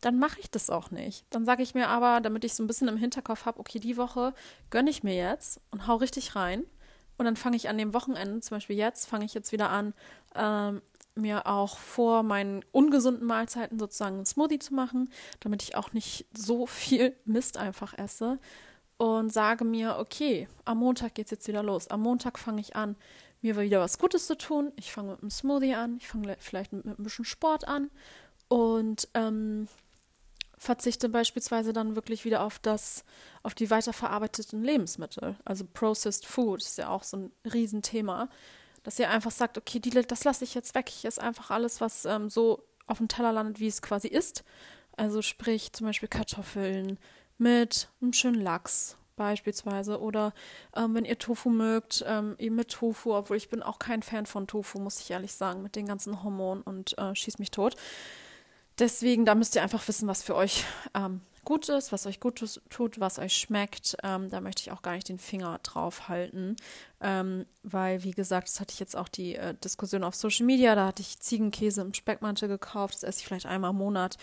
[0.00, 1.24] dann mache ich das auch nicht.
[1.30, 3.96] Dann sage ich mir aber, damit ich so ein bisschen im Hinterkopf habe, okay, die
[3.96, 4.34] Woche
[4.70, 6.64] gönne ich mir jetzt und hau richtig rein.
[7.16, 9.94] Und dann fange ich an dem Wochenende, zum Beispiel jetzt, fange ich jetzt wieder an,
[10.34, 10.82] ähm,
[11.14, 15.10] mir auch vor meinen ungesunden Mahlzeiten sozusagen einen Smoothie zu machen,
[15.40, 18.38] damit ich auch nicht so viel Mist einfach esse.
[18.96, 21.88] Und sage mir, okay, am Montag geht es jetzt wieder los.
[21.88, 22.96] Am Montag fange ich an,
[23.42, 24.72] mir wieder was Gutes zu tun.
[24.76, 27.90] Ich fange mit einem Smoothie an, ich fange vielleicht mit, mit, ein bisschen Sport an
[28.48, 29.68] und ähm,
[30.56, 33.04] verzichte beispielsweise dann wirklich wieder auf das,
[33.42, 35.36] auf die weiterverarbeiteten Lebensmittel.
[35.44, 38.28] Also Processed Food ist ja auch so ein Riesenthema,
[38.82, 40.86] dass ihr einfach sagt, okay, die, das lasse ich jetzt weg.
[40.88, 44.44] Ich esse einfach alles, was ähm, so auf dem Teller landet, wie es quasi ist.
[44.96, 46.98] Also sprich zum Beispiel Kartoffeln
[47.38, 50.00] mit einem schönen Lachs beispielsweise.
[50.00, 50.32] Oder
[50.76, 54.26] ähm, wenn ihr Tofu mögt, ähm, eben mit Tofu, obwohl ich bin auch kein Fan
[54.26, 57.76] von Tofu, muss ich ehrlich sagen, mit den ganzen Hormonen und äh, schieß mich tot.
[58.78, 62.42] Deswegen, da müsst ihr einfach wissen, was für euch ähm, gut ist, was euch gut
[62.70, 63.96] tut, was euch schmeckt.
[64.02, 66.56] Ähm, da möchte ich auch gar nicht den Finger drauf halten,
[67.00, 70.74] ähm, weil, wie gesagt, das hatte ich jetzt auch die äh, Diskussion auf Social Media.
[70.74, 72.94] Da hatte ich Ziegenkäse im Speckmantel gekauft.
[72.94, 74.16] Das esse ich vielleicht einmal im Monat.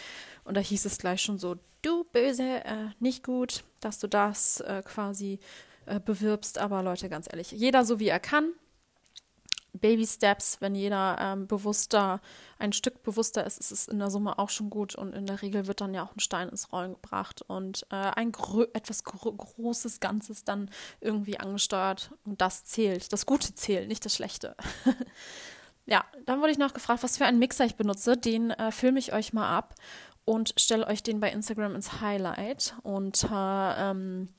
[0.44, 4.60] Und da hieß es gleich schon so: Du böse, äh, nicht gut, dass du das
[4.62, 5.40] äh, quasi
[5.86, 6.58] äh, bewirbst.
[6.58, 8.52] Aber Leute, ganz ehrlich, jeder so wie er kann.
[9.74, 12.20] Baby Steps, wenn jeder ähm, bewusster,
[12.60, 15.42] ein Stück bewusster ist, ist es in der Summe auch schon gut und in der
[15.42, 18.34] Regel wird dann ja auch ein Stein ins Rollen gebracht und äh, ein
[18.74, 23.14] etwas gro großes Ganzes dann irgendwie angesteuert und das zählt.
[23.14, 24.56] Das Gute zählt, nicht das Schlechte.
[25.86, 28.18] ja, dann wurde ich noch gefragt, was für einen Mixer ich benutze.
[28.18, 29.76] Den äh, filme ich euch mal ab
[30.26, 34.30] und stelle euch den bei Instagram ins Highlight unter ähm,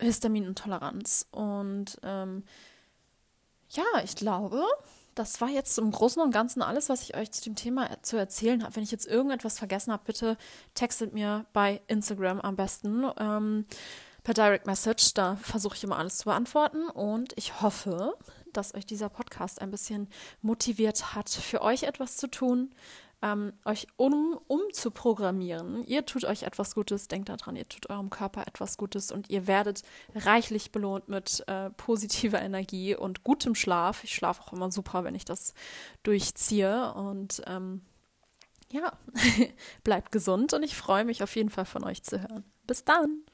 [0.00, 2.44] Histaminintoleranz und ähm,
[3.70, 4.64] ja, ich glaube,
[5.14, 8.16] das war jetzt im Großen und Ganzen alles, was ich euch zu dem Thema zu
[8.16, 8.76] erzählen habe.
[8.76, 10.36] Wenn ich jetzt irgendetwas vergessen habe, bitte
[10.74, 13.04] textet mir bei Instagram am besten.
[13.18, 13.66] Ähm,
[14.22, 18.16] per Direct Message, da versuche ich immer alles zu beantworten und ich hoffe,
[18.52, 20.08] dass euch dieser Podcast ein bisschen
[20.42, 22.70] motiviert hat, für euch etwas zu tun,
[23.22, 25.84] ähm, euch um, umzuprogrammieren.
[25.84, 29.46] Ihr tut euch etwas Gutes, denkt daran, ihr tut eurem Körper etwas Gutes und ihr
[29.46, 29.82] werdet
[30.14, 34.04] reichlich belohnt mit äh, positiver Energie und gutem Schlaf.
[34.04, 35.54] Ich schlafe auch immer super, wenn ich das
[36.02, 37.82] durchziehe und ähm,
[38.70, 38.92] ja,
[39.84, 42.44] bleibt gesund und ich freue mich auf jeden Fall von euch zu hören.
[42.66, 43.24] Bis dann!